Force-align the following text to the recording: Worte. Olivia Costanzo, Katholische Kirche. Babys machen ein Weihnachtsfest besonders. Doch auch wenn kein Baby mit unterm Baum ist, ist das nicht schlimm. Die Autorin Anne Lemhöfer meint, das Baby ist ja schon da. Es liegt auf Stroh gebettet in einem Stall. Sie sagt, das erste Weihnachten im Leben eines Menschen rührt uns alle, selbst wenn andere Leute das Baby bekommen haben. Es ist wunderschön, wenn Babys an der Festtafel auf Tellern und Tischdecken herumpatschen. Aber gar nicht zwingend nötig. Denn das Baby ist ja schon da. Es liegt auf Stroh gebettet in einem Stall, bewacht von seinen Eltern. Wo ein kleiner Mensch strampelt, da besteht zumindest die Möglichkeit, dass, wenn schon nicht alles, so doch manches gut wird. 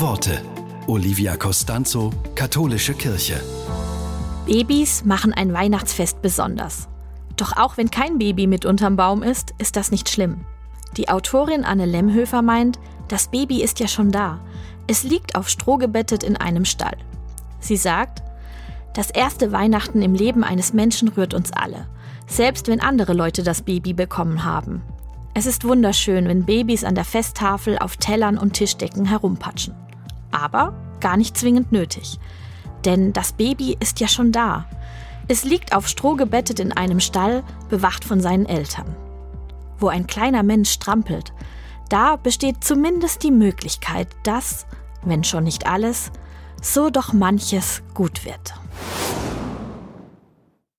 Worte. 0.00 0.40
Olivia 0.86 1.36
Costanzo, 1.36 2.10
Katholische 2.34 2.94
Kirche. 2.94 3.38
Babys 4.46 5.04
machen 5.04 5.34
ein 5.34 5.52
Weihnachtsfest 5.52 6.22
besonders. 6.22 6.88
Doch 7.36 7.54
auch 7.58 7.76
wenn 7.76 7.90
kein 7.90 8.16
Baby 8.16 8.46
mit 8.46 8.64
unterm 8.64 8.96
Baum 8.96 9.22
ist, 9.22 9.52
ist 9.58 9.76
das 9.76 9.90
nicht 9.90 10.08
schlimm. 10.08 10.46
Die 10.96 11.10
Autorin 11.10 11.64
Anne 11.64 11.84
Lemhöfer 11.84 12.40
meint, 12.40 12.78
das 13.08 13.28
Baby 13.28 13.62
ist 13.62 13.78
ja 13.78 13.88
schon 13.88 14.10
da. 14.10 14.40
Es 14.86 15.02
liegt 15.02 15.34
auf 15.34 15.50
Stroh 15.50 15.76
gebettet 15.76 16.22
in 16.22 16.38
einem 16.38 16.64
Stall. 16.64 16.96
Sie 17.58 17.76
sagt, 17.76 18.22
das 18.94 19.10
erste 19.10 19.52
Weihnachten 19.52 20.00
im 20.00 20.14
Leben 20.14 20.44
eines 20.44 20.72
Menschen 20.72 21.08
rührt 21.08 21.34
uns 21.34 21.52
alle, 21.52 21.86
selbst 22.26 22.68
wenn 22.68 22.80
andere 22.80 23.12
Leute 23.12 23.42
das 23.42 23.60
Baby 23.60 23.92
bekommen 23.92 24.44
haben. 24.44 24.80
Es 25.34 25.44
ist 25.44 25.64
wunderschön, 25.64 26.26
wenn 26.26 26.46
Babys 26.46 26.84
an 26.84 26.94
der 26.94 27.04
Festtafel 27.04 27.78
auf 27.78 27.98
Tellern 27.98 28.38
und 28.38 28.54
Tischdecken 28.54 29.04
herumpatschen. 29.04 29.74
Aber 30.30 30.74
gar 31.00 31.16
nicht 31.16 31.36
zwingend 31.36 31.72
nötig. 31.72 32.18
Denn 32.84 33.12
das 33.12 33.32
Baby 33.32 33.76
ist 33.80 34.00
ja 34.00 34.08
schon 34.08 34.32
da. 34.32 34.66
Es 35.28 35.44
liegt 35.44 35.74
auf 35.74 35.86
Stroh 35.86 36.16
gebettet 36.16 36.60
in 36.60 36.72
einem 36.72 37.00
Stall, 37.00 37.44
bewacht 37.68 38.04
von 38.04 38.20
seinen 38.20 38.46
Eltern. 38.46 38.96
Wo 39.78 39.88
ein 39.88 40.06
kleiner 40.06 40.42
Mensch 40.42 40.70
strampelt, 40.70 41.32
da 41.88 42.16
besteht 42.16 42.64
zumindest 42.64 43.22
die 43.22 43.30
Möglichkeit, 43.30 44.08
dass, 44.22 44.66
wenn 45.04 45.24
schon 45.24 45.44
nicht 45.44 45.66
alles, 45.66 46.10
so 46.62 46.90
doch 46.90 47.12
manches 47.12 47.82
gut 47.94 48.24
wird. 48.24 48.54